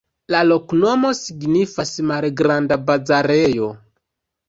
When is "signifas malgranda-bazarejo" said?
1.19-3.73